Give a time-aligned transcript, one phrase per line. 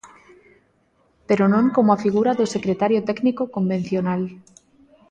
[1.27, 4.21] Pero non como a figura do secretario técnico convencional.